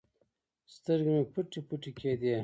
سترګې 0.73 1.11
مې 1.15 1.23
پټې 1.33 1.59
پټې 1.67 1.91
کېدې. 1.99 2.35